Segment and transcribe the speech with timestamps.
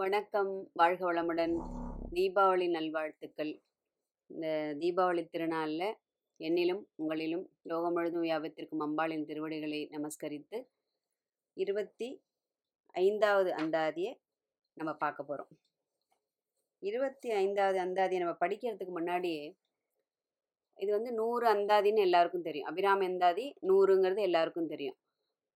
[0.00, 1.54] வணக்கம் வாழ்க வளமுடன்.
[2.14, 3.50] தீபாவளி நல்வாழ்த்துக்கள்.
[4.26, 4.46] இந்த
[4.78, 5.86] தீபாவளி திருநாளில்
[6.40, 10.58] என்னிலும் உங்களிலும் லோகம் முழுதும் வியாபத்திற்கும் அம்பாளின் திருவடிகளை நமஸ்கரித்து
[11.56, 12.08] இருபத்தி
[12.94, 14.12] ஐந்தாவது அந்தாதியை
[14.76, 15.52] நம்ம பார்க்க போகிறோம்
[16.82, 19.44] இருபத்தி ஐந்தாவது அந்தாதியை நம்ம படிக்கிறதுக்கு முன்னாடியே
[20.78, 22.68] இது வந்து நூறு அந்தாதின்னு எல்லாருக்கும் தெரியும்.
[22.68, 24.98] அபிராம அந்தாதி நூறுங்கிறது எல்லாருக்கும் தெரியும்.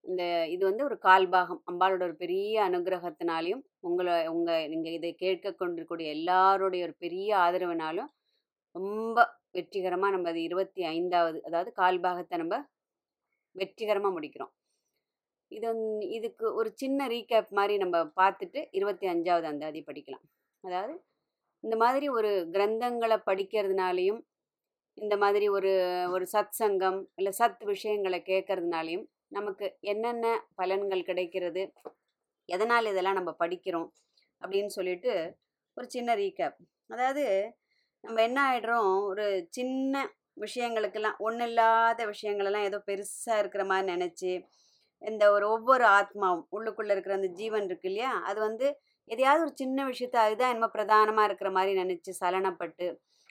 [0.05, 1.63] இந்த இது வந்து ஒரு கால்பாகம்.
[1.73, 8.11] அம்பாளோட ஒரு பெரிய அனுகிரகத்தினாலையும் உங்களை உங்கள் நீங்கள் இதை கேட்க கொண்டிருக்கக்கூடிய எல்லாருடைய ஒரு பெரிய ஆதரவுனாலும்
[8.75, 9.19] ரொம்ப
[9.57, 12.57] வெற்றிகரமாக நம்ம அது இருபத்தி ஐந்தாவது அதாவது கால்பாகத்தை நம்ம
[13.57, 14.53] வெற்றிகரமாக முடிக்கிறோம்.
[15.51, 15.71] இது
[16.17, 20.25] இதுக்கு ஒரு சின்ன ரீகேப் மாதிரி நம்ம பார்த்துட்டு இருபத்தி அஞ்சாவது அந்தாதி படிக்கலாம்.
[20.65, 20.95] அதாவது
[21.65, 24.21] இந்த மாதிரி ஒரு கிரந்தங்களை படிக்கிறதுனாலையும்
[24.99, 25.71] இந்த மாதிரி ஒரு
[26.13, 31.63] ஒரு சத் சங்கம் இல்லை சத் விஷயங்களை கேட்கறதுனாலையும் நமக்கு என்னென்ன பலன்கள் கிடைக்கிறது
[32.49, 33.89] எதனால் இதெல்லாம் நம்ம படிக்கிறோம்?
[34.43, 35.13] அப்படின்னு சொல்லிட்டு
[35.77, 36.59] ஒரு சின்ன ரீகேப்
[36.91, 37.25] அதாவது
[38.05, 39.95] நம்ம என்ன ஆகிடுறோம் ஒரு சின்ன
[40.45, 44.33] விஷயங்களுக்கெல்லாம் ஒன்றும் இல்லாத விஷயங்களெல்லாம் ஏதோ பெருசாக இருக்கிற மாதிரி நினச்சி
[45.03, 48.13] இந்த ஒரு ஒவ்வொரு ஆத்மாவும் உள்ளுக்குள்ளே இருக்கிற அந்த ஜீவன் இருக்கு இல்லையா?
[48.29, 48.67] அது வந்து
[49.11, 52.87] எதையாவது ஒரு சின்ன விஷயத்த அதுதான் என்னமோ பிரதானமாக இருக்கிற மாதிரி நினச்சி சலனப்பட்டு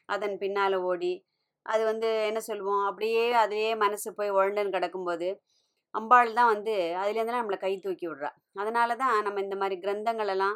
[0.10, 1.14] அதன் பின்னால் ஓடி
[1.66, 2.84] அது வந்து என்ன சொல்லுவோம்?
[2.90, 5.28] அப்படியே அதுவே மனசு போய் உழண்டுன்னு கிடக்கும்போது
[5.96, 8.30] அம்பாள் தான் வந்து அதுலேருந்துலாம் நம்மளை கை தூக்கி விடுறா.
[8.62, 10.56] அதனால தான் நம்ம இந்த மாதிரி கிரந்தங்களெல்லாம்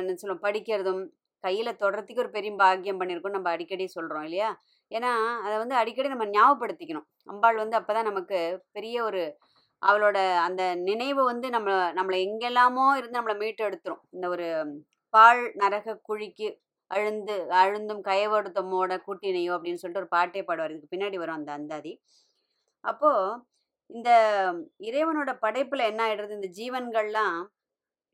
[0.00, 1.02] என்ன சொல்லுவோம் படிக்கிறதும்
[1.44, 4.48] கையில் தொடர்றதுக்கு ஒரு பெரிய பாக்கியம் பண்ணியிருக்கோம் நம்ம அடிக்கடி சொல்கிறோம் இல்லையா?
[4.90, 5.10] ஏன்னா
[5.46, 7.06] அதை வந்து அடிக்கடி நம்ம ஞாபகப்படுத்திக்கணும்.
[7.32, 8.38] அம்பாள் வந்து அப்போ தான் நமக்கு
[8.76, 9.22] பெரிய ஒரு
[9.82, 14.46] அவளோட அந்த நினைவு வந்து நம்ம நம்மளை எங்கெல்லாமோ இருந்து நம்மளை மீட்டு எடுத்துரும் இந்த ஒரு
[15.14, 16.48] பால் நரக குழிக்கு
[16.90, 20.72] அழுந்து அழுந்தும் கயவடுத்தமோட கூட்டினையோ அப்படின்னு சொல்லிட்டு ஒரு பாட்டே பாடுவார்.
[20.74, 21.92] இதுக்கு பின்னாடி வரும் அந்த அந்தாதி.
[22.84, 23.38] அப்போது
[23.90, 24.10] இந்த
[24.88, 26.38] இறைவனோட படைப்பில் என்ன ஆயிடுறது?
[26.38, 27.36] இந்த ஜீவன்கள்லாம்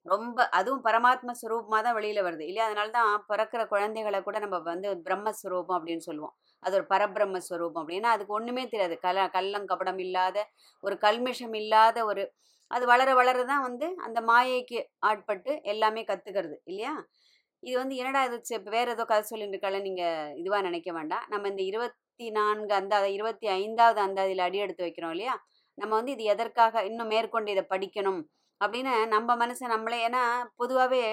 [0.07, 2.45] ரொம்ப அதுவும் பரமாத்ம ஸ்வரூபமாக தான் வெளியில் வருது.
[2.51, 2.67] இல்லையா?
[2.69, 6.35] அதனால தான் பிறக்கிற குழந்தைகளை கூட நம்ம வந்து பிரம்மஸ்வரூபம் அப்படின்னு சொல்லுவோம்.
[6.63, 8.97] அது ஒரு பரபிரம்ம ஸ்வரூபம் அப்படின்னா அதுக்கு ஒன்றுமே தெரியாது.
[9.07, 10.37] கல கள்ளம் கபடம் இல்லாத
[10.85, 12.25] ஒரு கல்மிஷம் இல்லாத ஒரு
[12.71, 16.93] அது வளர வளர தான் வந்து அந்த மாயைக்கு ஆட்பட்டு எல்லாமே கற்றுக்கிறது இல்லையா?
[17.63, 18.39] இது வந்து என்னடா இது
[18.77, 21.27] வேறு ஏதோ கதை சொல்லிட்டு இருக்கால நீங்கள் இதுவாக நினைக்க வேண்டாம்.
[21.33, 25.35] நம்ம இந்த இருபத்தி நான்கு அந்த இருபத்தி ஐந்தாவது அந்தாதியில் அடி எடுத்து வைக்கிறோம் இல்லையா?
[25.79, 28.21] நம்ம வந்து இது எதற்காக இன்னும் மேற்கொண்டு இதை படிக்கணும்
[28.61, 30.23] அப்படின்னு நம்ம மனசை நம்மளே ஏன்னா
[30.57, 31.05] பொதுவாகவே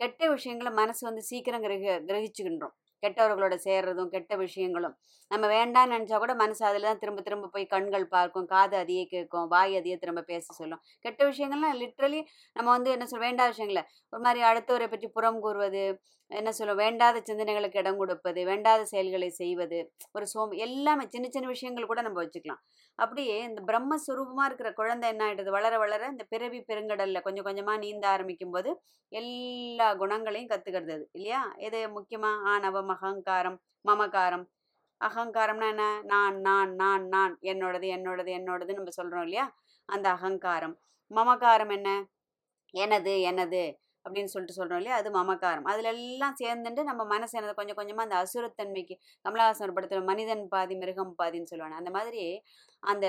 [0.00, 2.74] கெட்ட விஷயங்களை மனசு வந்து சீக்கிரம் கிரகி கிரகிச்சுக்கின்றோம்.
[3.04, 4.94] கெட்டவர்களோட சேர்றதும் கெட்ட விஷயங்களும்.
[5.30, 9.46] நம்ம வேண்டாம்னு நினச்சா கூட மனசு அதில் தான் திரும்ப திரும்ப போய் கண்கள் பார்க்கும் காது அதையே கேட்கும்
[9.54, 10.82] வாய் அதையே திரும்ப பேச சொல்லும்.
[11.04, 12.20] கெட்ட விஷயங்கள்லாம் லிட்ரலி
[12.56, 13.84] நம்ம வந்து என்ன சொல்ல வேண்டாத விஷயங்களை.
[14.12, 15.84] ஒரு மாதிரி அடுத்தவரை பற்றி புறம் கூறுவது
[16.30, 19.78] என்ன சொல்ல வேண்டாத சிந்தனைகளுக்கு இடம் கொடுப்பது வேண்டாத செயல்களை செய்வது
[20.16, 22.62] ஒரு சோம் எல்லாமே சின்ன சின்ன விஷயங்கள் கூட நம்ம வச்சுக்கலாம்.
[22.98, 28.06] அப்படியே இந்த பிரம்மஸ்வரூபமாக இருக்கிற குழந்தை என்ன ஆகிடுது வளர வளர இந்த பிறவி பெருங்கடலில் கொஞ்சம் கொஞ்சமாக நீந்த
[28.14, 28.72] ஆரம்பிக்கும் போது
[29.12, 31.42] எல்லா குணங்களையும் கற்றுக்கிறது இல்லையா?
[31.66, 34.44] எது முக்கியமாக ஆணவம் அகங்காரம் மமகாரம்.
[35.00, 35.84] அகங்காரம்னா என்ன?
[36.04, 37.34] நான் நான் நான் நான்.
[37.52, 39.46] என்னோடது என்னோடது என்னோடது நம்ம சொல்கிறோம் இல்லையா?
[39.88, 40.76] அந்த அகங்காரம்.
[41.10, 41.88] மமகாரம் என்ன?
[42.74, 43.62] எனது எனது
[44.04, 44.96] அப்படின்னு சொல்லிட்டு சொல்கிறோம் இல்லையா?
[45.00, 48.94] அது மமக்காரம் அதில் எல்லாம் சேர்ந்துட்டு நம்ம மனசு என்னது கொஞ்சம் கொஞ்சமாக அந்த அசுரத்தன்மைக்கு
[49.24, 52.24] கமலஹாசன் படத்தில் மனிதன் பாதி மிருகம் பாதின்னு சொல்லுவாங்க அந்த மாதிரி
[52.82, 53.06] அந்த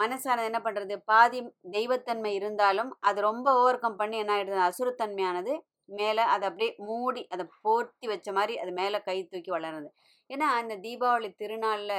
[0.00, 1.38] மனசானது என்ன பண்ணுறது பாதி
[1.72, 5.54] தெய்வத்தன்மை இருந்தாலும் அது ரொம்ப ஓவர் கம் பண்ணி என்ன ஆகிடுது அசுரத்தன்மையானது
[5.88, 9.88] மேலே அதை அப்படியே மூடி அதை போர்த்தி வச்ச மாதிரி அது மேலே கை தூக்கி வளருது.
[10.30, 11.98] ஏன்னா அந்த தீபாவளி திருநாளில்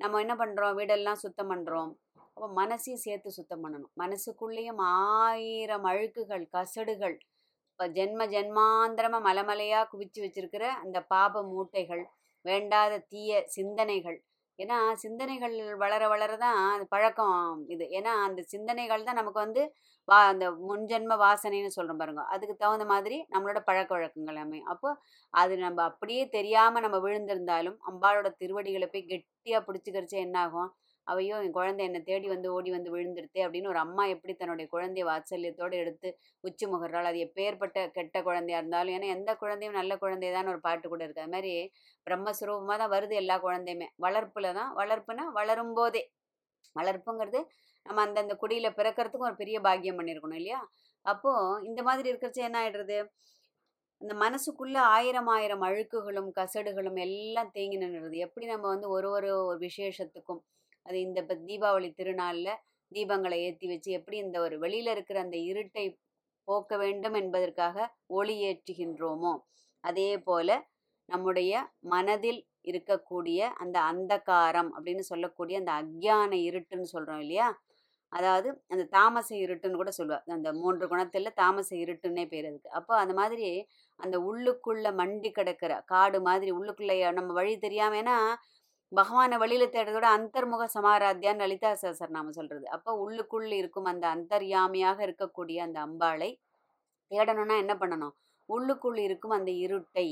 [0.00, 1.92] நம்ம என்ன பண்ணுறோம் வீடெல்லாம் சுத்தம் பண்ணுறோம்
[2.36, 3.92] அப்போ மனசையும் சேர்த்து சுத்தம் பண்ணணும்.
[4.02, 7.16] மனசுக்குள்ளேயும் ஆயிரம் அழுக்குகள் கசடுகள்
[7.70, 12.02] இப்போ ஜென்ம ஜென்மாந்திரமாக மலைமலையாக குவிச்சு வச்சிருக்கிற அந்த பாப மூட்டைகள்
[12.44, 14.18] வேண்டாத தீய சிந்தனைகள்
[14.58, 16.60] ஏன்னா சிந்தனைகள் வளர வளர தான்
[16.92, 17.38] பழக்கம்
[17.74, 17.84] இது.
[17.98, 19.62] ஏன்னா அந்த சிந்தனைகள் தான் நமக்கு வந்து
[20.08, 22.22] வா அந்த முன்ஜென்ம வாசனைன்னு சொல்கிறோம் பாருங்க.
[22.34, 24.68] அதுக்கு தகுந்த மாதிரி நம்மளோட பழக்க வழக்கங்கள் அமையும்.
[24.74, 24.90] அப்போ
[25.34, 30.70] அது நம்ம அப்படியே தெரியாமல் நம்ம விழுந்திருந்தாலும் அம்பாளோட திருவடிகளை போய் கெட்டியாக பிடிச்சிக்கிறச்சே என்னாகும்?
[31.06, 35.04] அவையோ என் குழந்தை என்னை தேடி வந்து ஓடி வந்து விழுந்துடுத்தே அப்படின்னு ஒரு அம்மா எப்படி தன்னுடைய குழந்தைய
[35.10, 36.08] வாத்சல்யத்தோடு எடுத்து
[36.44, 41.02] உச்சி முகர்றாள் அது எப்பேற்பட்ட கெட்ட குழந்தையா இருந்தாலும் ஏன்னா எந்த குழந்தையும் நல்ல குழந்தைதான் ஒரு பாட்டு கூட
[41.04, 41.52] இருக்குது அது மாதிரி
[42.06, 43.88] பிரம்மஸ்வரூபமாக தான் வருது எல்லா குழந்தையுமே.
[43.96, 46.02] வளர்ப்பில் தான் வளர்ப்புனா வளரும் போதே
[46.76, 47.40] வளர்ப்புங்கிறது
[47.86, 50.60] நம்ம அந்தந்த குடியில் பிறக்கிறதுக்கும் ஒரு பெரிய பாக்கியம் பண்ணியிருக்கணும் இல்லையா?
[51.06, 52.98] அப்போது இந்த மாதிரி இருக்கிறச்சு என்ன ஆகிடுறது
[54.00, 59.30] இந்த மனசுக்குள்ளே ஆயிரம் ஆயிரம் அழுக்குகளும் கசடுகளும் எல்லாம் தேங்கி நின்றுது எப்படி நம்ம வந்து ஒரு ஒரு
[59.60, 60.40] விசேஷத்துக்கும்
[60.86, 62.52] அது இந்த இப்போ தீபாவளி திருநாளில்
[62.92, 65.84] தீபங்களை ஏற்றி வச்சு எப்படி இந்த ஒரு வெளியில் இருக்கிற அந்த இருட்டை
[66.48, 67.76] போக்க வேண்டும் என்பதற்காக
[68.14, 69.32] ஒளி ஏற்றுகின்றோமோ
[69.84, 70.54] அதே போல்
[71.08, 71.52] நம்முடைய
[71.88, 77.48] மனதில் இருக்கக்கூடிய அந்த அந்தகாரம் அப்படின்னு சொல்லக்கூடிய அந்த அக்ஞான இருட்டுன்னு சொல்கிறோம் இல்லையா?
[78.12, 82.70] அதாவது அந்த தாமச இருட்டுன்னு கூட சொல்லுவாள் அந்த மூன்று குணத்தில் தாமச இருட்டுன்னே பேர் அதுக்கு.
[82.70, 83.48] அப்போ அந்த மாதிரி
[84.00, 88.16] அந்த உள்ளுக்குள்ளே மண்டி கிடக்கிற காடு மாதிரி உள்ளுக்குள்ளே நம்ம வழி தெரியாமனா
[88.94, 92.64] பகவானை வழியில தேடுறதோட அந்தர்முக சமாராத்தியான்னு லலிதா சேசர் நாம சொல்றது.
[92.76, 96.30] அப்போ உள்ளுக்குள் இருக்கும் அந்த அந்தர்யாமியாக இருக்கக்கூடிய அந்த அம்பாளை
[97.10, 98.14] தேடணும்னா என்ன பண்ணணும்?
[98.48, 100.08] உள்ளுக்குள் இருக்கும் அந்த இருட்டை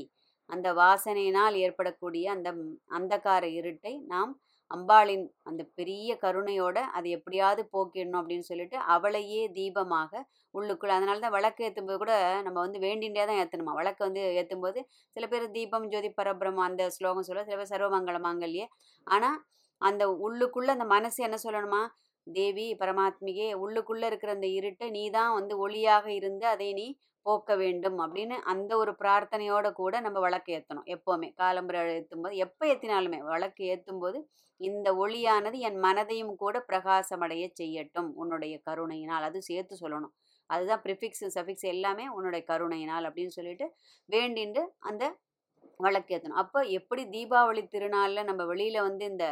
[0.49, 2.49] அந்த வாசனையினால் ஏற்படக்கூடிய அந்த
[2.97, 4.31] அந்தகார இருட்டை நாம்
[4.73, 10.21] அம்பாளின் அந்த பெரிய கருணையோட அதை எப்படியாவது போக்கிடணும் அப்படின்னு சொல்லிட்டு அவளையே தீபமாக
[10.55, 12.13] உள்ளுக்குள்ள அதனால தான் விளக்கு ஏற்றும்போது கூட
[12.45, 14.79] நம்ம வந்து வேண்டின்றே தான் ஏற்றணுமா விளக்கு வந்து ஏற்றும்போது
[15.15, 18.65] சில பேர் தீபம் ஜோதி பரபிரம் அந்த ஸ்லோகம் சொல்ல சில பேர் சர்வமங்கல மாங்கல்யே.
[19.07, 19.37] ஆனால்
[19.81, 21.81] அந்த உள்ளுக்குள்ள அந்த மனசு என்ன சொல்லணுமா?
[22.27, 26.85] தேவி பரமாத்மிகே உள்ளுக்குள்ளே இருக்கிற அந்த இருட்டை நீ தான் வந்து ஒளியாக இருந்து அதை நீ
[27.25, 31.29] போக்க வேண்டும் அப்படின்னு அந்த ஒரு பிரார்த்தனையோட கூட நம்ம வழக்கு ஏற்றணும் எப்போவுமே.
[31.41, 34.19] காலம்பரையில் ஏற்றும் போது எப்போ ஏற்றினாலுமே விளக்கு ஏற்றும்போது
[34.61, 39.25] இந்த ஒளியானது என் மனதையும் கூட பிரகாசமடைய செய்யட்டும் உன்னுடைய கருணையினால்.
[39.29, 40.13] அது சேர்த்து சொல்லணும்.
[40.49, 43.67] அதுதான் ப்ரிஃபிக்ஸ் சஃபிக்ஸ் எல்லாமே உன்னுடைய கருணையினால் அப்படின்னு சொல்லிட்டு
[44.09, 45.03] வேண்டிண்டு அந்த
[45.79, 49.25] வழக்கு ஏற்றணும் அப்போ எப்படி தீபாவளி திருநாளில் நம்ம வெளியில் வந்து இந்த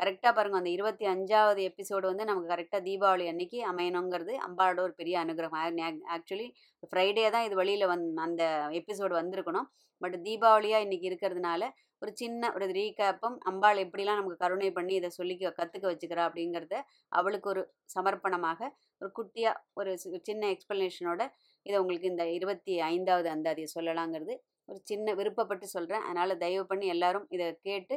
[0.00, 0.58] கரெக்டாக பாருங்க.
[0.60, 5.80] அந்த இருபத்தி அஞ்சாவது எபிசோடு வந்து நமக்கு கரெக்டாக தீபாவளி அன்னைக்கு அமையணுங்கிறது அம்பாளோட ஒரு பெரிய அனுகிரகம்.
[6.16, 6.48] ஆக்சுவலி
[6.90, 8.42] ஃப்ரைடே தான் இது வெளியில் வந் அந்த
[8.80, 9.68] எபிசோடு வந்திருக்கணும்.
[10.02, 11.62] பட் தீபாவளியாக இன்னைக்கு இருக்கிறதுனால
[12.02, 16.76] ஒரு சின்ன ஒரு ரீகேப்பும் அம்பாள் எப்படிலாம் நமக்கு கருணை பண்ணி இதை சொல்லி கற்றுக்க வச்சுக்கிறா அப்படிங்கிறத
[17.12, 17.62] அவளுக்கு ஒரு
[17.94, 18.60] சமர்ப்பணமாக
[19.00, 19.92] ஒரு குட்டியாக ஒரு
[20.28, 21.22] சின்ன எக்ஸ்ப்ளனேஷனோட
[21.66, 24.36] இதை உங்களுக்கு இந்த இருபத்தி ஐந்தாவது அந்தாதியை சொல்லலாங்கிறது
[24.68, 27.96] ஒரு சின்ன விருப்பப்பட்டு சொல்கிறேன் அதனால் தயவு பண்ணி எல்லாரும் இதை கேட்டு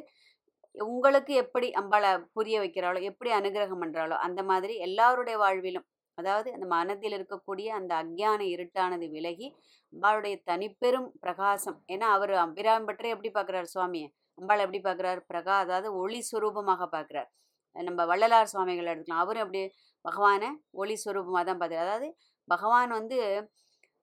[0.75, 5.88] உங்களுக்கு எப்படி அம்பாளை புரிய வைக்கிறாளோ எப்படி அனுகிரகம் பண்ணுறாளோ அந்த மாதிரி எல்லாருடைய வாழ்விலும்
[6.18, 9.47] அதாவது அந்த மனதில் இருக்கக்கூடிய அந்த அக்ஞான இருட்டானது விலகி
[9.94, 11.77] அம்பாளுடைய தனிப்பெரும் பிரகாசம்.
[11.94, 14.09] ஏன்னா அவர் அபிராமி பற்றி எப்படி பார்க்குறாரு சுவாமியை?
[14.38, 17.29] அம்பாளை எப்படி பார்க்குறாரு பிரகா அதாவது ஒளி சுரூபமாக பார்க்குறார்
[17.75, 19.23] நம்ம வள்ளலார் சுவாமிகள் எடுத்துக்கலாம்.
[19.25, 19.62] அவரும் அப்படி
[20.06, 20.50] பகவானை
[20.81, 22.09] ஒளி சுரூபமாக தான் பார்க்குறாரு அதாவது
[22.47, 23.18] பகவான் வந்து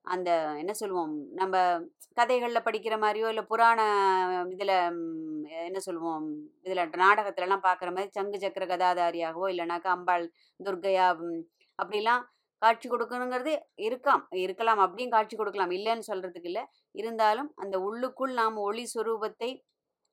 [0.04, 0.30] அந்த
[0.60, 1.54] என்ன சொல்லுவோம் நம்ம
[2.14, 3.80] கதைகளில் படிக்கிற மாதிரியோ இல்லை புராண
[4.50, 4.74] இதில்
[5.68, 6.26] என்ன சொல்லுவோம்
[6.66, 10.26] இதில் நாடகத்துலலாம் பார்க்குற மாதிரி சங்கு சக்கர கதாதாரியாகவோ இல்லைனாக்கா அம்பாள்
[10.60, 11.06] துர்கையா
[11.78, 12.24] அப்படிலாம்
[12.62, 13.52] காட்சி கொடுக்கணுங்கிறது
[13.86, 14.80] இருக்காம் இருக்கலாம்.
[14.84, 15.72] அப்படியும் காட்சி கொடுக்கலாம்.
[15.78, 16.62] இல்லைன்னு சொல்கிறதுக்கு இல்லை.
[17.00, 19.50] இருந்தாலும் அந்த உள்ளுக்குள் நாம் ஒளி சுரூபத்தை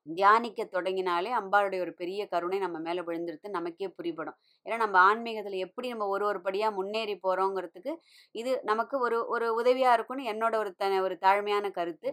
[0.08, 4.38] தியானிக்க தொடங்கினாலே அம்பாளுடைய ஒரு பெரிய கருணை நம்ம மேலே விழுந்துருது நமக்கே புரிபடும்.
[4.66, 7.94] ஏன்னா நம்ம ஆன்மீகத்தில் எப்படி நம்ம ஒரு ஒரு படியாக முன்னேறி போகிறோங்கிறதுக்கு
[8.36, 12.12] இது நமக்கு ஒரு ஒரு உதவியாக இருக்கும்னு என்னோட ஒரு த ஒரு தாழ்மையான கருத்து.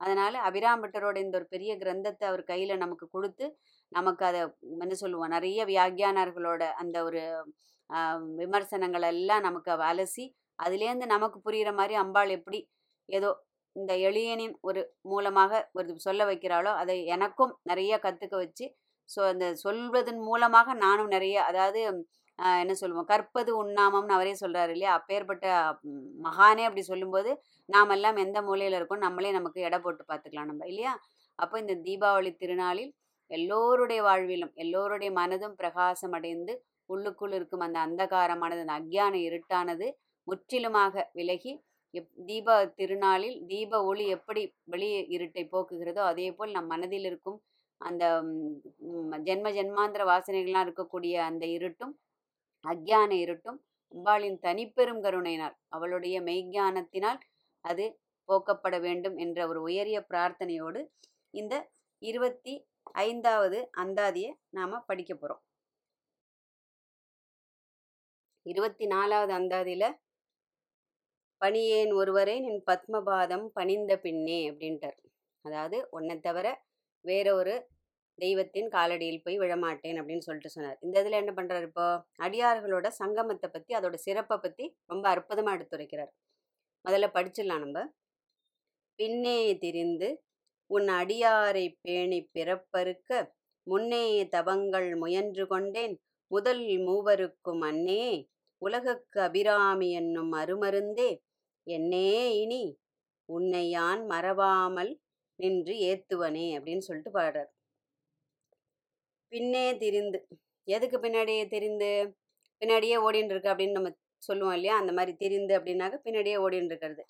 [0.00, 3.46] அதனால் அபிராம்பட்டரோட இந்த ஒரு பெரிய கிரந்தத்தை அவர் கையில் நமக்கு கொடுத்து
[3.92, 4.40] நமக்கு அதை
[4.76, 7.22] என்ன சொல்லுவோம் நிறைய வியாக்கியானர்களோட அந்த ஒரு
[8.38, 10.26] விமர்சனங்கள் எல்லாம் நமக்கு அலசி
[10.58, 12.60] அதுலேருந்து நமக்கு புரிகிற மாதிரி அம்பாள் எப்படி
[13.08, 13.30] ஏதோ
[13.76, 18.66] இந்த எளியனின் ஒரு மூலமாக ஒரு சொல்ல வைக்கிறாளோ அதை எனக்கும் நிறைய கற்றுக்க வச்சு
[19.08, 21.80] ஸோ அந்த சொல்வதன் மூலமாக நானும் நிறைய அதாவது
[22.62, 23.08] என்ன சொல்லுவோம்?
[23.12, 24.92] கற்பது உண்ணாமம்னு அவரே சொல்கிறாரு இல்லையா?
[24.98, 25.46] அப்பேற்பட்ட
[26.26, 27.30] மகானே அப்படி சொல்லும்போது
[27.68, 29.04] நாமெல்லாம் எந்த மூலையில் இருக்கோம்?
[29.06, 30.94] நம்மளே நமக்கு எடை போட்டு பார்த்துக்கலாம் நம்ம இல்லையா?
[31.38, 32.92] அப்போ இந்த தீபாவளி திருநாளில்
[33.30, 36.54] எல்லோருடைய வாழ்விலும் எல்லோருடைய மனதும் பிரகாசம் அடைந்து
[36.90, 39.86] உள்ளுக்குள் இருக்கும் அந்த அந்தகாரமானது அந்த அக்ஞான இருட்டானது
[40.26, 41.52] முற்றிலுமாக விலகி
[41.94, 42.48] எப் தீப
[42.78, 47.38] திருநாளில் தீப ஒளி எப்படி வெளி இருட்டை போக்குகிறதோ அதே போல் நம் மனதில் இருக்கும்
[47.80, 48.04] அந்த
[49.28, 51.94] ஜென்ம ஜென்மாந்திர வாசனைகள்லாம் இருக்கக்கூடிய அந்த இருட்டும்
[52.64, 53.58] அக்ஞான இருட்டும்
[53.94, 55.56] அம்பாளின் தனிப்பெரும் கருணையினால்.
[55.68, 57.20] அவளுடைய மெய்ஞானத்தினால்
[57.64, 57.84] அது
[58.28, 60.80] போக்கப்பட வேண்டும் என்ற ஒரு உயரிய பிரார்த்தனையோடு
[61.34, 61.54] இந்த
[62.02, 62.54] இருபத்தி
[63.04, 65.42] ஐந்தாவது அந்தாதியை நாம் படிக்க போகிறோம்
[68.46, 69.88] இருபத்தி நாலாவது அந்தாதியில்
[71.42, 74.98] பணியேன் ஒருவரை நின் பத்மபாதம் பணிந்த பின்னே அப்படின்ட்டார்.
[75.44, 76.46] அதாவது ஒன்றை தவிர
[77.04, 77.54] வேற ஒரு
[78.20, 80.78] தெய்வத்தின் காலடியில் போய் விழமாட்டேன் அப்படின்னு சொல்லிட்டு சொன்னார்.
[80.84, 81.86] இந்த இதில் என்ன பண்ணுறாரு இப்போ?
[82.26, 86.12] அடியார்களோட சங்கமத்தை பற்றி அதோட சிறப்பை பற்றி ரொம்ப அற்புதமாக எடுத்துரைக்கிறார்.
[86.84, 87.78] முதல்ல படிச்சிடலாம் நம்ம.
[88.98, 90.08] பின்னே திரிந்து
[90.70, 93.10] உன் அடியாரை பேணி பிறப்பறுக்க
[93.66, 95.94] முன்னே தவங்கள் முயன்று கொண்டேன்.
[96.30, 98.04] முதல் மூவருக்கும் அன்னே
[98.62, 101.10] உலகக்கு அபிராமி என்னும் அருமருந்தே.
[101.66, 102.10] என்னே
[102.42, 102.64] இனி
[103.28, 104.92] உன்னை யான் மறவாமல்
[105.38, 107.50] நின்று ஏத்துவனே அப்படின்னு சொல்லிட்டு பாடுறார்.
[109.32, 110.18] பின்னே திரிந்து.
[110.68, 111.90] எதுக்கு பின்னாடியே தெரிந்து?
[112.62, 113.90] பின்னாடியே ஓடின்னு இருக்கு அப்படின்னு நம்ம
[114.22, 114.74] சொல்லுவோம் இல்லையா?
[114.76, 117.02] அந்த மாதிரி திரிந்து அப்படின்னாக்க பின்னாடியே ஓடின்னு இருக்கிறது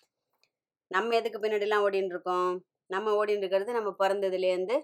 [0.91, 2.53] நம்ம எதுக்கு பின்னாடிலாம் ஓடின்னு இருக்கோம்
[2.91, 4.77] நம்ம ஓடின்னு இருக்கிறது நம்ம பிறந்ததுலேருந்து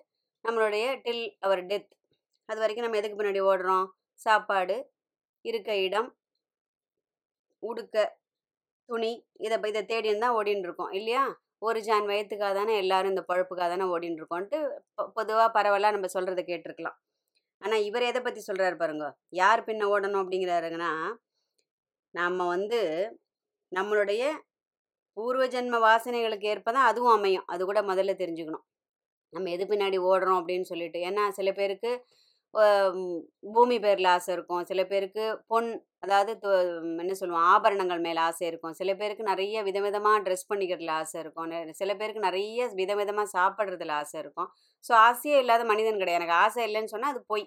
[0.45, 1.91] நம்மளுடைய டில் அவர் டெத்
[2.49, 3.87] அது வரைக்கும் நம்ம எதுக்கு பின்னாடி ஓடுறோம்?
[4.21, 4.77] சாப்பாடு
[5.45, 6.11] இருக்க இடம்
[7.63, 7.97] உடுக்க
[8.89, 11.23] துணி இதை இதை தேடின்னு தான் ஓடின்னு இருக்கோம் இல்லையா?
[11.63, 14.59] ஒரு ஜான் வயத்துக்காக தானே எல்லாரும் இந்த பழப்புக்காக தானே ஓடின்னு இருக்கோன்ட்டு
[15.19, 16.97] பொதுவாக பரவலாக நம்ம சொல்கிறத கேட்டிருக்கலாம்.
[17.63, 19.07] ஆனால் இவர் எதை பற்றி சொல்கிறாரு பாருங்க.
[19.43, 20.91] யார் பின்ன ஓடணும் அப்படிங்கிறாருங்கன்னா
[22.15, 22.81] நம்ம வந்து
[23.73, 24.23] நம்மளுடைய
[25.17, 27.47] பூர்வ ஜென்ம வாசனைகளுக்கு ஏற்ப தான் அதுவும் அமையும்.
[27.47, 28.65] அது கூட முதல்ல தெரிஞ்சுக்கணும்.
[29.33, 30.99] நம்ம எது பின்னாடி ஓடுறோம் அப்படின்னு சொல்லிட்டு.
[31.09, 31.91] ஏன்னா சில பேருக்கு
[33.55, 34.63] பூமி பேரில் ஆசை இருக்கும்.
[34.65, 35.69] சில பேருக்கு பொன்
[36.05, 36.33] அதாவது
[37.03, 38.77] என்ன சொல்லுவோம் ஆபரணங்கள் மேலே ஆசை இருக்கும்.
[38.81, 41.51] சில பேருக்கு நிறைய விதவிதமாக ட்ரெஸ் பண்ணிக்கிறதுல ஆசை இருக்கும்.
[41.83, 44.51] சில பேருக்கு நிறைய விதவிதமாக சாப்பிட்றதுல ஆசை இருக்கும்.
[44.85, 46.21] ஸோ ஆசையே இல்லாத மனிதன் கிடையாது.
[46.21, 47.47] எனக்கு ஆசை இல்லைன்னு சொன்னால் அது பொய்.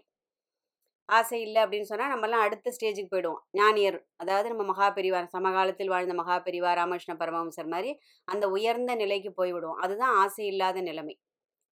[1.10, 3.42] ஆசை இல்லை அப்படின்னு சொன்னால் நம்மலாம் அடுத்த ஸ்டேஜுக்கு போயிடுவோம்.
[3.60, 7.92] ஞானியர் அதாவது நம்ம மகாபெரிவார் சமகாலத்தில் வாழ்ந்த மகாபெரிவா ராமகிருஷ்ண பரமஹம்சர் மாதிரி
[8.28, 9.80] அந்த உயர்ந்த நிலைக்கு போய்விடுவோம்.
[9.84, 11.16] அதுதான் ஆசை இல்லாத நிலைமை.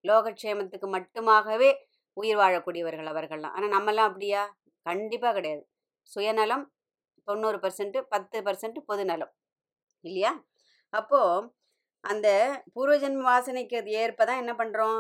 [0.06, 1.70] லோகக்ஷேமத்துக்கு மட்டுமாகவே
[2.22, 3.56] உயிர் வாழக்கூடியவர்கள் அவர்கள்லாம்.
[3.58, 4.42] ஆனால் நம்மலாம் அப்படியா?
[4.86, 5.64] கண்டிப்பாக கிடையாது.
[6.12, 6.66] சுயநலம்
[7.28, 9.32] தொண்ணூறு பர்சன்ட்டு பத்து பர்சன்ட் பொதுநலம்.
[10.04, 10.32] இல்லையா?
[10.94, 11.48] அப்போது
[12.04, 12.28] அந்த
[12.76, 15.00] பூர்வஜன்ம வாசனைக்கு ஏற்ப தான் என்ன பண்ணுறோம்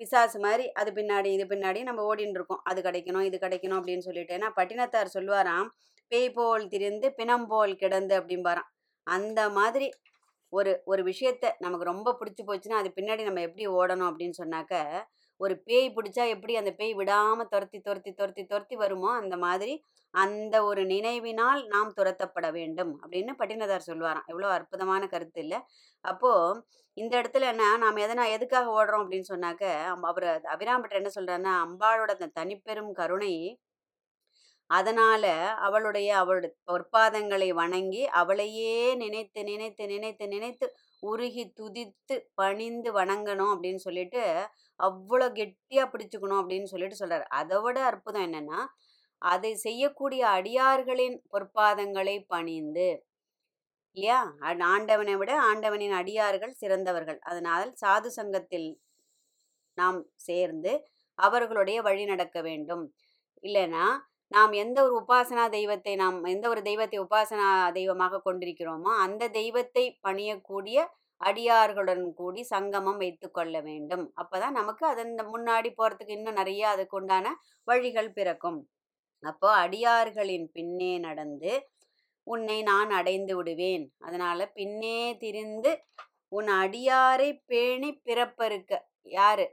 [0.00, 4.32] பிசாசு மாதிரி அது பின்னாடி இது பின்னாடி நம்ம ஓடின்னு இருக்கோம் அது கிடைக்கணும் இது கிடைக்கணும் அப்படின்னு சொல்லிட்டு.
[4.38, 5.68] ஏன்னா பட்டினத்தார் சொல்லுவாராம்
[6.12, 8.68] பேய் போல் திரிந்து பிணம் போல் கிடந்து அப்படிம்பாராம்.
[9.06, 9.86] அந்த மாதிரி
[10.52, 14.74] ஒரு ஒரு விஷயத்த நமக்கு ரொம்ப பிடிச்சி போச்சுன்னா அது பின்னாடி நம்ம எப்படி ஓடணும் அப்படின்னு சொன்னாக்க
[15.42, 19.74] ஒரு பேய் பிடிச்சா எப்படி அந்த பேய் விடாமல் துரத்தி துரத்தி துரத்தி துரத்தி வருமோ அந்த மாதிரி
[20.14, 24.26] அந்த ஒரு நினைவினால் நாம் துரத்தப்பட வேண்டும் அப்படின்னு பட்டினதார் சொல்லுவாராம்.
[24.26, 25.58] எவ்வளோ அற்புதமான கருத்து இல்லை.
[26.04, 26.60] அப்போது
[26.96, 29.64] இந்த இடத்துல என்ன நாம் எதனா எதுக்காக ஓடுறோம் அப்படின்னு சொன்னாக்க
[30.10, 33.32] அவர் அபிராம்பட்டர் என்ன சொல்றாருன்னா அம்பாளோட அந்த தனிப்பெரும் கருணை
[34.70, 35.24] அதனால
[35.66, 40.66] அவளுடைய அவளுடைய பொற்பாதங்களை வணங்கி அவளையே நினைத்து நினைத்து நினைத்து நினைத்து
[41.06, 48.32] உருகி துதித்து பணிந்து வணங்கணும் அப்படின்னு சொல்லிட்டு அவ்வளோ கெட்டியாக பிடிச்சுக்கணும் அப்படின்னு சொல்லிட்டு சொல்கிறார் அதை விட அற்புதம்
[48.32, 48.60] என்னென்னா
[49.22, 52.88] அதை செய்யக்கூடிய அடியார்களின் பொற்பாதங்களை பணிந்து
[53.96, 54.20] இல்லையா?
[54.42, 57.18] அ- ஆண்டவனை விட ஆண்டவனின் அடியார்கள் சிறந்தவர்கள்.
[57.18, 58.80] அதனால் சாது சங்கத்தில்
[59.78, 60.72] நாம் சேர்ந்து
[61.18, 62.94] அவர்களுடைய வழி நடக்க வேண்டும்.
[63.42, 63.86] இல்லைன்னா
[64.32, 70.76] நாம் எந்த ஒரு உபாசனா தெய்வத்தை நாம் எந்த ஒரு தெய்வத்தை உபாசனா தெய்வமாக கொண்டிருக்கிறோமோ அந்த தெய்வத்தை பணியக்கூடிய
[71.20, 74.04] அடியார்களுடன் கூடி சங்கமம் வைத்து கொள்ள வேண்டும்.
[74.22, 77.26] அப்போதான் நமக்கு அதன் முன்னாடி போகிறதுக்கு இன்னும் நிறைய அதுக்கு உண்டான
[77.68, 78.58] வழிகள் பிறக்கும்.
[79.22, 81.52] அப்போ அடியார்களின் பின்னே நடந்து
[82.26, 83.84] உன்னை நான் அடைந்து விடுவேன்.
[83.98, 85.72] அதனால பின்னே திரிந்து
[86.32, 88.72] உன் அடியாரை பேணி பிறப்பருக்க
[89.10, 89.46] யாரு?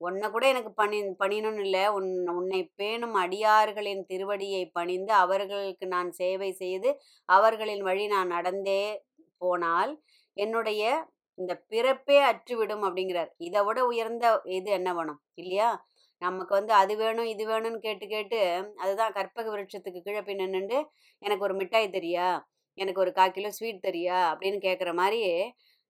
[0.00, 1.84] உன்னை கூட எனக்கு பணி பணியணும்னு இல்லை.
[1.88, 6.90] உன் உன்னை பேணும் அடியார்களின் திருவடியை பணிந்து அவர்களுக்கு நான் சேவை செய்து
[7.28, 8.82] அவர்களின் வழி நான் நடந்தே
[9.38, 9.92] போனால்
[10.36, 10.82] என்னுடைய
[11.38, 13.30] இந்த பிறப்பே அற்றுவிடும் அப்படிங்கிறார்.
[13.38, 14.26] இதை விட உயர்ந்த
[14.58, 15.68] இது என்ன வேணும் இல்லையா?
[16.22, 18.38] நமக்கு வந்து அது வேணும் இது வேணும்னு கேட்டு கேட்டு
[18.76, 20.40] அதுதான் கற்பக விருட்சத்துக்கு கீழே போய்
[21.22, 22.28] எனக்கு ஒரு மிட்டாய் தெரியா?
[22.78, 24.18] எனக்கு ஒரு கால் கிலோ ஸ்வீட் தெரியா?
[24.32, 25.22] அப்படின்னு கேட்குற மாதிரி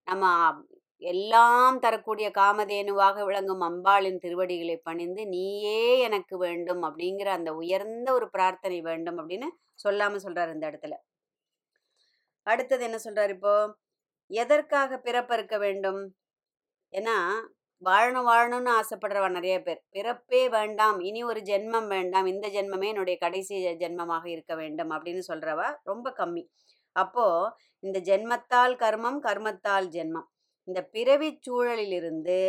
[0.07, 0.25] நம்ம
[1.01, 8.81] எல்லாம் தரக்கூடிய காமதேனுவாக விளங்கும் அம்பாளின் திருவடிகளை பணிந்து நீயே எனக்கு வேண்டும் அப்படிங்கிற அந்த உயர்ந்த ஒரு பிரார்த்தனை
[8.81, 9.47] வேண்டும் அப்படின்னு
[9.83, 10.95] சொல்லாம சொல்றாரு இந்த இடத்துல.
[12.43, 13.75] அடுத்தது என்ன சொல்றாரு இப்போ?
[14.27, 16.01] எதற்காக பிறப்பறுக்க வேண்டும்?
[16.93, 17.15] ஏன்னா
[17.85, 19.81] வாழணும் வாழணும்னு ஆசைப்படுறவா நிறைய பேர்.
[19.89, 25.67] பிறப்பே வேண்டாம் இனி ஒரு ஜென்மம் வேண்டாம் இந்த ஜென்மமே என்னுடைய கடைசி ஜென்மமாக இருக்க வேண்டும் அப்படின்னு சொல்றவா
[25.83, 26.43] ரொம்ப கம்மி.
[26.95, 30.27] அப்போ இந்த ஜென்மத்தால் கர்மம் கர்மத்தால் ஜென்மம்.
[30.69, 32.39] இந்த பிறவிச் சூழலிலிருந்து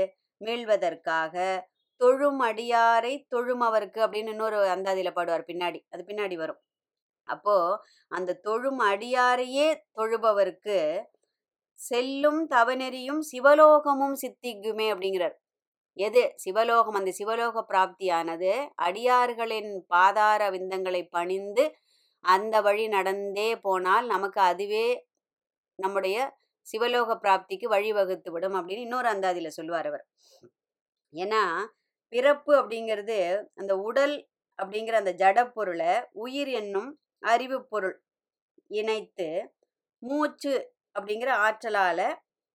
[0.41, 1.35] மீள்வதற்காக
[2.00, 5.81] தொழும் அடியாரை தொழும் அவருக்கு அப்படின்னு இன்னொரு அந்தாதியில் பாடுவார் பின்னாடி.
[5.89, 6.61] அது பின்னாடி வரும்.
[7.29, 7.57] அப்போ
[8.12, 10.79] அந்த தொழும் அடியாரையே தொழுபவருக்கு
[11.81, 15.37] செல்லும் தவநெறியும் சிவலோகமும் சித்திக்குமே அப்படிங்கிறார்.
[15.97, 16.23] எது?
[16.37, 16.95] சிவலோகம்.
[16.95, 21.65] அந்த சிவலோக பிராப்தியானது அடியார்களின் பாதார விந்தங்களை பணிந்து
[22.25, 24.87] அந்த வழி நடந்தே போனால் நமக்கு அதுவே
[25.79, 26.17] நம்முடைய
[26.67, 30.05] சிவலோக பிராப்திக்கு வழிவகுத்து விடும் அப்படின்னு இன்னொரு அந்தாதியில சொல்லுவார் அவர்.
[31.14, 31.43] ஏன்னா
[32.12, 33.19] பிறப்பு அப்படிங்கிறது
[33.55, 34.14] அந்த உடல்
[34.59, 36.90] அப்படிங்கிற அந்த ஜடப்பொருளை உயிர் என்னும்
[37.23, 37.97] அறிவு பொருள்
[38.71, 39.29] இணைத்து
[40.02, 40.55] மூச்சு
[40.95, 42.00] அப்படிங்கிற ஆற்றலால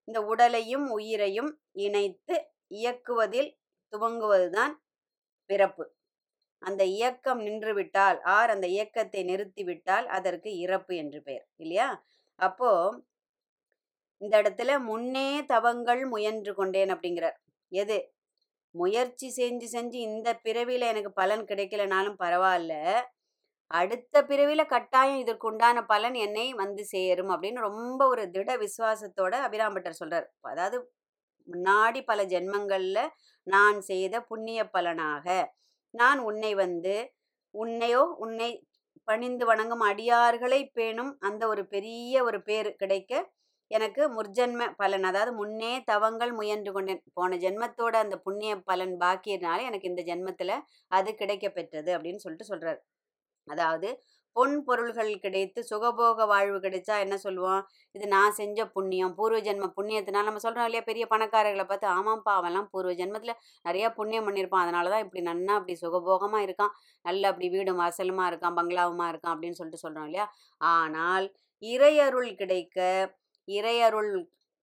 [0.08, 2.36] இந்த உடலையும் உயிரையும் இணைத்து
[2.76, 3.52] இயக்குவதில்
[3.94, 4.74] துவங்குவதுதான்
[5.50, 5.86] பிறப்பு.
[6.62, 11.90] அந்த இயக்கம் நின்றுவிட்டால் ஆர் அந்த இயக்கத்தை நிறுத்திவிட்டால் அதற்கு இறப்பு என்று பெயர் இல்லையா?
[12.40, 12.72] அப்போ
[14.22, 17.38] இந்த இடத்துல முன்னே தவங்கள் முயன்று கொண்டேன் அப்படிங்கிறார்.
[17.72, 17.98] எது?
[18.76, 22.74] முயற்சி செஞ்சு செஞ்சு இந்த பிறவியில எனக்கு பலன் கிடைக்கலனாலும் பரவாயில்ல.
[23.72, 30.00] அடுத்த பிறவில கட்டாயம் இதற்கு உண்டான பலன் என்னை வந்து சேரும் அப்படின்னு ரொம்ப ஒரு திட விசுவாசத்தோட அபிராம்பட்டர்
[30.02, 30.28] சொல்றார்.
[30.44, 30.78] அதாவது
[31.48, 33.00] முன்னாடி பல ஜென்மங்கள்ல
[33.48, 35.26] நான் செய்த புண்ணிய பலனாக
[35.94, 36.96] நான் உன்னை வந்து
[37.56, 38.50] உன்னையோ உன்னை
[39.08, 43.14] பணிந்து வணங்கும் அடியார்களை பேணும் அந்த ஒரு பெரிய ஒரு பேர் கிடைக்க
[43.72, 49.90] எனக்கு முர்ஜென்ம பலன் அதாவது முன்னே தவங்கள் முயன்று கொண்டேன் போன ஜென்மத்தோட அந்த புண்ணிய பலன் பாக்கியனால எனக்கு
[49.92, 50.52] இந்த ஜென்மத்துல
[50.92, 52.80] அது கிடைக்க பெற்றது அப்படின்னு சொல்லிட்டு சொல்றாரு.
[53.48, 53.90] அதாவது
[54.36, 57.62] பொன் பொருள்கள் கிடைத்து சுகபோக வாழ்வு கிடைச்சா என்ன சொல்லுவோம்?
[57.96, 60.84] இது நான் செஞ்ச புண்ணியம் பூர்வ ஜென்ம புண்ணியத்தினால நம்ம சொல்கிறோம் இல்லையா?
[60.90, 64.66] பெரிய பணக்காரர்களை பார்த்து ஆமாம்ப்பா அவன்லாம் பூர்வ ஜென்மத்தில் நிறையா புண்ணியம் பண்ணியிருப்பான்.
[64.66, 66.74] அதனால தான் இப்படி நன்னா அப்படி சுகபோகமாக இருக்கான்.
[67.06, 70.28] நல்ல அப்படி வீடும் வாசலுமா இருக்கான் பங்களாவுமா இருக்கான் அப்படின்னு சொல்லிட்டு சொல்கிறோம் இல்லையா?
[70.74, 71.28] ஆனால்
[71.64, 72.80] இறையருள் கிடைக்க
[73.48, 74.12] இறையருள்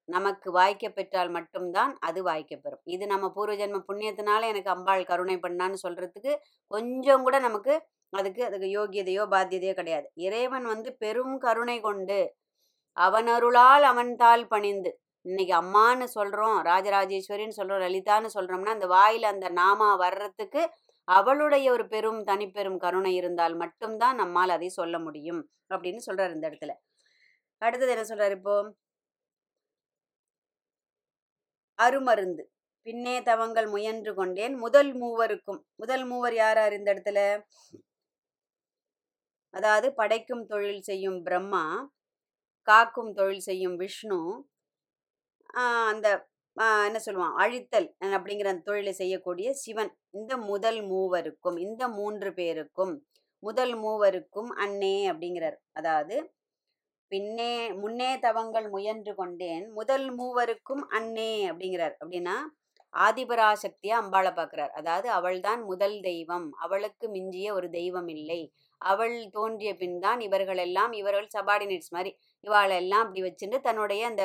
[0.09, 2.83] நமக்கு வாய்க்க பெற்றால் மட்டும்தான் அது வாய்க்க பெறும்.
[2.87, 6.33] இது நம்ம பூர்வ ஜென்ம புண்ணியத்தினால எனக்கு அம்பாள் கருணை பண்ணான்னு சொல்கிறதுக்கு
[6.71, 7.75] கொஞ்சம் கூட நமக்கு
[8.13, 10.07] அதுக்கு அதுக்கு யோகியதையோ பாத்தியதையோ கிடையாது.
[10.27, 12.19] இறைவன் வந்து பெரும் கருணை கொண்டு
[12.97, 14.91] அவன் அருளால் அவன் தாள் பணிந்து
[15.25, 20.63] இன்னைக்கு அம்மான்னு சொல்கிறோம் ராஜராஜேஸ்வரின்னு சொல்கிறோம் லலிதான்னு சொல்கிறோம்னா அந்த வாயில் அந்த நாமா வர்றதுக்கு
[21.09, 26.75] அவளுடைய ஒரு பெரும் தனிப்பெரும் கருணை இருந்தால் மட்டும்தான் நம்மால் அதை சொல்ல முடியும் அப்படின்னு சொல்றாரு இந்த இடத்துல.
[27.63, 28.57] அடுத்தது என்ன சொல்றாரு இப்போ?
[31.79, 32.43] அருமருந்து.
[32.87, 34.55] பின்னே தவங்கள் முயன்று கொண்டேன்.
[34.65, 35.61] முதல் மூவருக்கும்.
[35.83, 37.21] முதல் மூவர் யாரார் இந்த இடத்துல?
[39.55, 41.65] அதாவது படைக்கும் தொழில் செய்யும் பிரம்மா
[42.69, 44.19] காக்கும் தொழில் செய்யும் விஷ்ணு
[45.91, 46.09] அந்த
[46.87, 47.35] என்ன சொல்லுவான்?
[47.43, 49.91] அழித்தல் அப்படிங்கிற அந்த தொழிலை செய்யக்கூடிய சிவன்.
[50.19, 52.95] இந்த முதல் மூவருக்கும் இந்த மூன்று பேருக்கும்
[53.43, 55.59] முதல் மூவருக்கும் அன்னே அப்படிங்கிறார்.
[55.73, 56.17] அதாவது
[57.13, 59.65] பின்னே முன்னே தவங்கள் முயன்று கொண்டேன்.
[59.79, 61.95] முதல் மூவருக்கும் அன்னே அப்படிங்கிறார்.
[62.03, 62.37] அப்படின்னா
[62.95, 64.73] ஆதிபராசக்தியா அம்பாளை பார்க்கிறார்.
[64.81, 66.49] அதாவது அவள்தான் முதல் தெய்வம்.
[66.65, 68.41] அவளுக்கு மிஞ்சிய ஒரு தெய்வம் இல்லை.
[68.81, 72.11] அவள் தோன்றிய பின் தான் இவர்களெல்லாம் இவர்கள் சபார்டினேட்ஸ் மாதிரி
[72.45, 74.23] இவாளெல்லாம் அப்படி வச்சுட்டு தன்னுடைய அந்த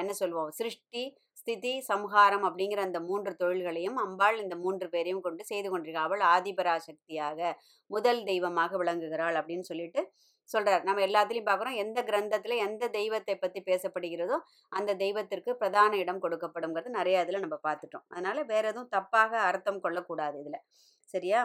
[0.00, 1.02] என்ன சொல்லுவோம் சிருஷ்டி
[1.40, 7.52] ஸ்திதி சம்ஹாரம் அப்படிங்கிற அந்த மூன்று தொழில்களையும் அம்பாள் இந்த மூன்று பேரையும் கொண்டு செய்து கொண்டிருக்கிறாள் அவள் ஆதிபராசக்தியாக
[7.90, 10.02] முதல் தெய்வமாக விளங்குகிறாள் அப்படின்னு சொல்லிட்டு
[10.50, 14.36] சொல்கிறார் நம்ம எல்லாத்துலேயும் பார்க்குறோம் எந்த கிரந்தத்தில் எந்த தெய்வத்தை பற்றி பேசப்படுகிறதோ
[14.72, 18.06] அந்த தெய்வத்திற்கு பிரதான இடம் கொடுக்கப்படுங்கிறது நிறைய இதில் நம்ம பார்த்துட்டோம்.
[18.08, 20.60] அதனால் வேற எதுவும் தப்பாக அர்த்தம் கொள்ளக்கூடாது இதில்.
[21.08, 21.40] சரியா?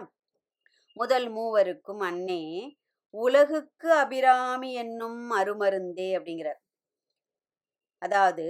[0.97, 2.41] முதல் மூவருக்கும் அன்னே
[3.13, 6.59] உலகுக்கு அபிராமி என்னும் அருமருந்தே அப்படிங்கிறார்.
[8.01, 8.45] அதாவது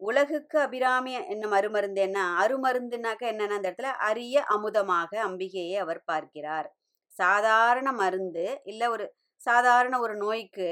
[0.00, 6.68] உலகுக்கு அபிராமி என்னும் அருமருந்தேன்னா அருமருந்துனாக்க என்னன்னா அந்த இடத்துல அரிய அமுதமாக அம்பிகையை அவர் பார்க்கிறார்.
[7.16, 9.06] சாதாரண மருந்து இல்லை ஒரு
[9.40, 10.68] சாதாரண ஒரு நோய்க்கு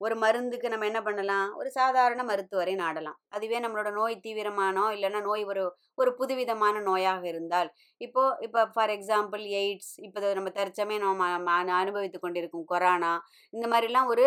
[0.00, 1.48] ஒரு மருந்துக்கு நம்ம என்ன பண்ணலாம்?
[1.54, 3.18] ஒரு சாதாரண மருத்துவரை நாடலாம்.
[3.30, 5.62] அதுவே நம்மளோட நோய் தீவிரமானோ இல்லைன்னா நோய் ஒரு
[5.98, 7.68] ஒரு புதுவிதமான நோயாக இருந்தால்.
[8.00, 11.50] இப்போ இப்போ ஃபார் எக்ஸாம்பிள் எய்ட்ஸ் இப்போ நம்ம தற்சமே நம்ம
[11.80, 13.12] அனுபவித்து கொண்டிருக்கும் கொரோனா
[13.54, 14.26] இந்த மாதிரிலாம் ஒரு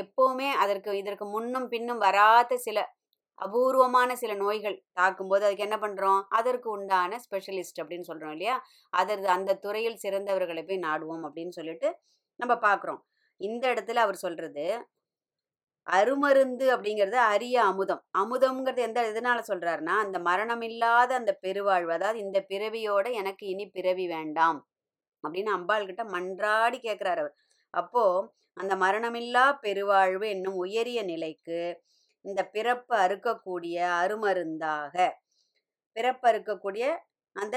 [0.00, 2.78] எப்போவுமே அதற்கு இதற்கு முன்னும் பின்னும் வராத சில
[3.38, 8.56] அபூர்வமான சில நோய்கள் தாக்கும்போது அதுக்கு என்ன பண்ணுறோம் அதற்கு உண்டான ஸ்பெஷலிஸ்ட் அப்படின்னு சொல்கிறோம் இல்லையா?
[8.92, 11.88] அதற்கு அந்த துறையில் சிறந்தவர்களை போய் நாடுவோம் அப்படின்னு சொல்லிட்டு
[12.40, 13.00] நம்ம பார்க்குறோம்.
[13.40, 14.66] இந்த இடத்துல அவர் சொல்றது
[15.86, 18.02] அருமருந்து அப்படிங்கிறது அரிய அமுதம்.
[18.14, 24.60] அமுதம்ங்கிறது எந்த எதனால சொல்றாருன்னா அந்த மரணமில்லாத அந்த பெருவாழ்வு அதாவது இந்த பிறவியோட எனக்கு இனி பிறவி வேண்டாம்
[25.24, 27.34] அப்படின்னு அம்பாள் கிட்ட மன்றாடி கேட்கிறார் அவர்.
[27.74, 28.04] அப்போ
[28.56, 31.60] அந்த மரணமில்லா பெருவாழ்வு என்னும் உயரிய நிலைக்கு
[32.24, 34.94] இந்த பிறப்பு அறுக்கக்கூடிய அருமருந்தாக
[35.96, 36.84] பிறப்பு அறுக்கக்கூடிய
[37.36, 37.56] அந்த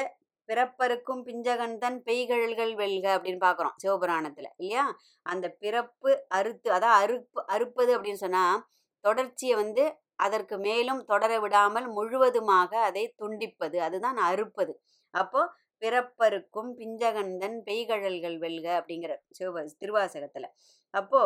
[0.50, 4.84] பிறப்பருக்கும் பிஞ்சகந்தன் பெய்கழல்கள் வெல்க அப்படின்னு பார்க்குறோம் சிவபுராணத்தில் இல்லையா?
[5.26, 8.62] அந்த பிறப்பு அறுத்து அதான் அறுப்பு அறுப்பது அப்படின்னு சொன்னால்
[9.04, 9.84] தொடர்ச்சியை வந்து
[10.18, 14.74] அதற்கு மேலும் தொடர விடாமல் முழுவதுமாக அதை துண்டிப்பது அதுதான் அறுப்பது.
[15.14, 15.42] அப்போ
[15.82, 20.48] பிறப்பருக்கும் பிஞ்சகந்தன் பெய்கழல்கள் வெல்க அப்படிங்கிற சிவ திருவாசகத்தில்.
[20.94, 21.22] அப்போ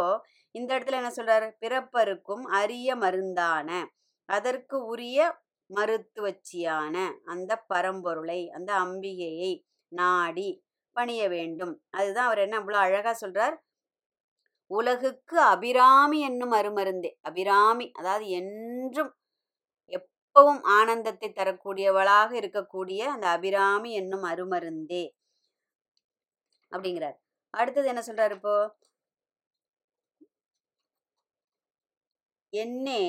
[0.56, 1.48] இந்த இடத்துல என்ன சொல்றாரு?
[1.60, 3.70] பிறப்பருக்கும் அரிய மருந்தான
[4.30, 5.20] அதற்கு உரிய
[5.72, 9.52] மருத்துவச்சியான அந்த பரம்பொருளை அந்த அம்பிகையை
[9.92, 10.50] நாடி
[10.96, 11.74] பணிய வேண்டும்.
[11.92, 13.56] அதுதான் அவர் என்ன அவ்வளோ அழகா சொல்றார்?
[14.72, 17.12] உலகுக்கு அபிராமி என்னும் அருமருந்தே.
[17.22, 19.12] அபிராமி அதாவது என்றும்
[19.94, 25.04] எப்பவும் ஆனந்தத்தை தரக்கூடியவளாக இருக்கக்கூடிய அந்த அபிராமி என்னும் அருமருந்தே
[26.72, 27.18] அப்படிங்கிறார்.
[27.54, 28.56] அடுத்தது என்ன சொல்றாரு இப்போ?
[32.54, 33.02] என்னே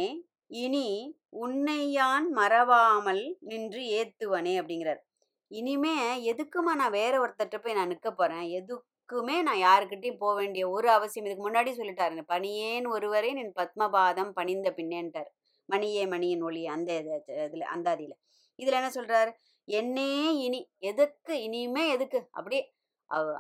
[0.53, 4.99] இனி உன்னை யான் மறவாமல் நின்று ஏத்துவனே அப்படிங்கிறார்.
[5.47, 8.65] இனிமே எதுக்குமா நான் வேற ஒருத்தர்கிட்ட போய் நான் நிற்க போறேன்?
[8.65, 14.73] எதுக்குமே நான் யாருக்கிட்டையும் போக வேண்டிய ஒரு அவசியம் இதுக்கு முன்னாடி சொல்லிட்டாருங்க பணியேன் ஒருவரே நின் பத்மபாதம் பணிந்த
[14.77, 15.31] பின்னேன்ட்டார்.
[15.73, 18.11] மணியே மணியின் ஒளி அந்த இது- இதுல அந்த அதில
[18.63, 19.33] இதுல என்ன சொல்றாரு?
[19.65, 21.43] என்னே இனி எதுக்கு?
[21.43, 22.29] இனிமே எதுக்கு?
[22.31, 22.75] அப்படியே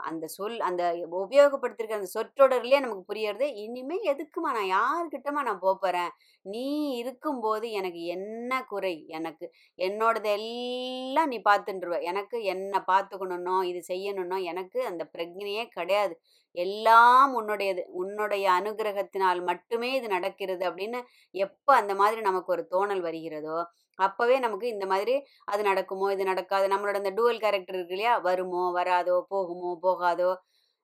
[0.02, 0.82] அந்த சொல் அந்த
[1.18, 3.46] உபயோகப்படுத்திருக்க அந்த சொற்றொடர்லயே நமக்கு புரியறது.
[3.64, 6.10] இனிமே எதுக்குமா நான் யாருக்கிட்டமா நான் போப் போறேன்?
[6.44, 6.64] நீ
[6.96, 8.94] இருக்கும்போது எனக்கு என்ன குறை?
[9.10, 9.46] எனக்கு
[9.78, 16.14] என்னோடது எல்லாம் நீ பார்த்துட்டுருவ எனக்கு என்ன பார்த்துக்கணுன்னோ இது செய்யணுன்னோ எனக்கு அந்த பிரக்ஞையே கிடையாது.
[16.56, 21.00] எல்லாம் உன்னுடையது உன்னுடைய அனுகிரகத்தினால் மட்டுமே இது நடக்கிறது அப்படின்னு
[21.34, 23.58] எப்போ அந்த மாதிரி நமக்கு ஒரு தோணல் வருகிறதோ
[23.98, 26.66] அப்போவே நமக்கு இந்த மாதிரி அது நடக்குமோ இது நடக்காது.
[26.68, 28.14] நம்மளோட அந்த டூவல் கேரக்டர் இருக்கு இல்லையா?
[28.18, 30.30] வருமோ வராதோ போகுமோ போகாதோ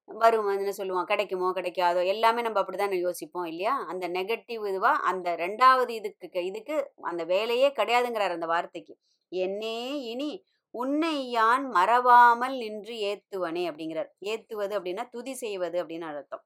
[0.09, 1.04] வரும் என்ன சொல்லுவோம்.
[1.04, 3.74] கிடைக்குமோ கிடைக்காதோ எல்லாமே நம்ம அப்படிதான் யோசிப்போம் இல்லையா?
[3.90, 6.76] அந்த நெகட்டிவ் இதுவா அந்த ரெண்டாவது இதுக்கு இதுக்கு
[7.11, 8.94] அந்த வேலையே கிடையாதுங்கிறார் அந்த வார்த்தைக்கு.
[9.33, 9.76] என்னே
[10.12, 10.31] இனி
[10.74, 14.11] உன்னை யான் மறவாமல் நின்று ஏத்துவனே அப்படிங்கிறார்.
[14.33, 16.44] ஏத்துவது அப்படின்னா துதி செய்வது அப்படின்னு அர்த்தம்.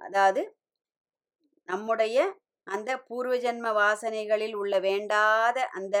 [0.00, 0.42] அதாவது
[1.68, 2.16] நம்முடைய
[2.66, 5.96] அந்த பூர்வ ஜென்ம வாசனைகளில் உள்ள வேண்டாத அந்த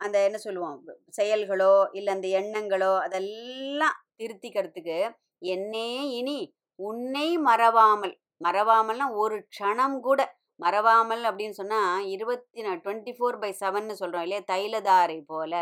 [0.00, 0.78] அந்த என்ன சொல்லுவோம்?
[1.10, 4.98] செயல்களோ இல்லை அந்த எண்ணங்களோ அதெல்லாம் திருத்திக்கிறதுக்கு
[5.52, 6.38] என்னே இனி
[6.78, 10.20] உன்னை மறவாமல் மறவாமல்னா ஒரு க்ஷணம் கூட
[10.62, 14.42] மறவாமல் அப்படின்னு சொன்னால் இருபத்தி நான் டுவெண்ட்டி ஃபோர் பை செவன்னு சொல்கிறோம் இல்லையா?
[14.52, 15.52] தைலதாரை போல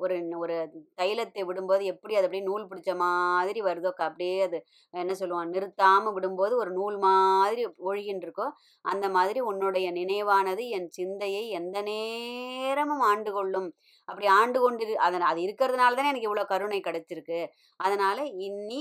[0.00, 0.54] ஒரு ஒரு
[1.00, 4.58] தைலத்தை விடும்போது எப்படி அது அப்படியே நூல் பிடிச்ச மாதிரி வருதோ அப்படியே அது
[4.94, 8.46] என்ன சொல்லுவான் நிறுத்தாமல் விடும்போது ஒரு நூல் மாதிரி ஒழுகின்னு இருக்கோ
[8.84, 13.68] அந்த மாதிரி உன்னுடைய நினைவானது என் சிந்தையை எந்த நேரமும் ஆண்டு கொள்ளும்.
[14.08, 17.40] அப்படி ஆண்டு கொண்டு அதன் அது இருக்கிறதுனால தானே எனக்கு இவ்வளோ கருணை கிடச்சிருக்கு.
[17.80, 18.80] அதனால் இன்னி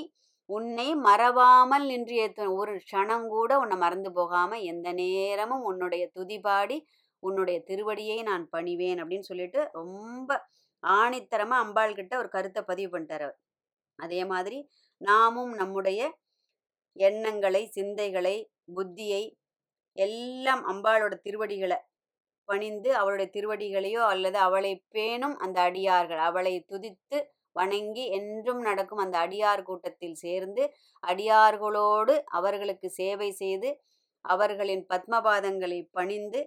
[0.49, 2.21] உன்னை மறவாமல் நின்றிய
[2.59, 6.77] ஒரு க்ஷணம் கூட உன்னை மறந்து போகாம எந்த நேரமும் உன்னுடைய துதிபாடி
[7.23, 10.29] உன்னுடைய திருவடியை நான் பணிவேன் அப்படின்னு சொல்லிட்டு ரொம்ப
[10.83, 13.37] ஆணித்தரமா அம்பாள் கிட்ட ஒரு கருத்தை பதிவு பண்ணிட்டார் அவர்.
[13.99, 14.59] அதே மாதிரி
[15.01, 16.01] நாமும் நம்முடைய
[16.95, 18.35] எண்ணங்களை சிந்தைகளை
[18.77, 19.23] புத்தியை
[19.97, 21.77] எல்லாம் அம்பாளோட திருவடிகளை
[22.49, 26.21] பணிந்து அவளுடைய திருவடிகளையோ அல்லது அவளை பேணும் அந்த அடியார்கள்.
[26.29, 27.17] அவளை துதித்து
[27.55, 30.63] வணங்கி என்றும் நடக்கும் அந்த அடியார் கூட்டத்தில் சேர்ந்து
[31.03, 33.69] அடியார்களோடு அவர்களுக்கு சேவை செய்து
[34.25, 36.41] அவர்களின் பத்மபாதங்களை பணிந்து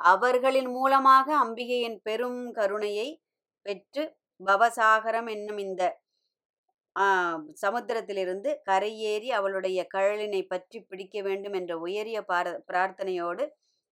[0.00, 3.08] அவர்களின் மூலமாக அம்பிகையின் பெரும் கருணையை
[3.66, 4.04] பெற்று
[4.40, 5.82] பவசாகரம் என்னும் இந்த
[7.58, 13.44] சமுத்திரத்திலிருந்து கரையேறி அவளுடைய கழலினை பற்றி பிடிக்க வேண்டும் என்ற உயரிய பார பிரார்த்தனையோடு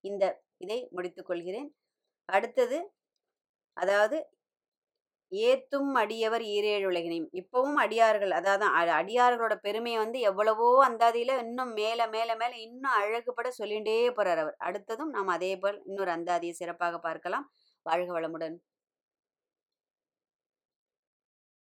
[0.05, 0.25] இந்த
[0.57, 1.69] இதை முடித்துக்கொள்கிறேன்
[2.29, 2.79] அடுத்தது
[3.77, 4.19] அதாவது
[5.33, 7.29] ஏத்தும் அடியவர் ஈரேழு உலகினையும்.
[7.41, 8.65] இப்பவும் அடியார்கள் அதாவது
[8.95, 14.57] அடியார்களோட பெருமையை வந்து எவ்வளவோ அந்தாதியில இன்னும் மேல மேல மேல இன்னும் அழகுபட சொல்லிகிட்டே போறார் அவர்.
[14.69, 17.47] அடுத்ததும் நாம் அதே போல் இன்னொரு அந்தாதியை சிறப்பாக பார்க்கலாம்.
[17.87, 18.57] வாழ்க வளமுடன்.